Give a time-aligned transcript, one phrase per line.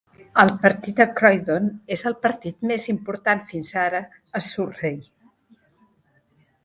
[0.43, 1.67] El partit a Croydon
[1.97, 4.01] és el partit més important fins ara
[4.41, 4.99] a Surrey.